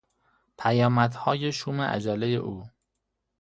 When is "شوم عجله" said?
1.51-2.27